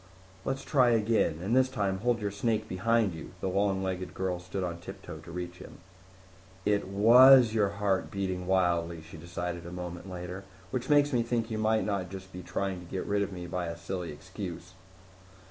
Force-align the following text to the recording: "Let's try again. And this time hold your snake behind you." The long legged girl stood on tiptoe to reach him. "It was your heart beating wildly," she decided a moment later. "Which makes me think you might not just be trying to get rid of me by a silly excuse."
"Let's 0.45 0.63
try 0.63 0.89
again. 0.89 1.41
And 1.43 1.55
this 1.55 1.69
time 1.69 1.99
hold 1.99 2.21
your 2.21 2.31
snake 2.31 2.67
behind 2.67 3.13
you." 3.13 3.33
The 3.39 3.47
long 3.49 3.83
legged 3.83 4.15
girl 4.15 4.39
stood 4.39 4.63
on 4.63 4.79
tiptoe 4.79 5.19
to 5.19 5.31
reach 5.31 5.57
him. 5.59 5.77
"It 6.65 6.87
was 6.87 7.53
your 7.53 7.69
heart 7.69 8.09
beating 8.09 8.47
wildly," 8.47 9.03
she 9.03 9.17
decided 9.17 9.63
a 9.67 9.71
moment 9.71 10.09
later. 10.09 10.43
"Which 10.71 10.89
makes 10.89 11.13
me 11.13 11.21
think 11.21 11.51
you 11.51 11.59
might 11.59 11.85
not 11.85 12.09
just 12.09 12.33
be 12.33 12.41
trying 12.41 12.79
to 12.79 12.91
get 12.91 13.05
rid 13.05 13.21
of 13.21 13.31
me 13.31 13.45
by 13.45 13.67
a 13.67 13.77
silly 13.77 14.11
excuse." 14.11 14.73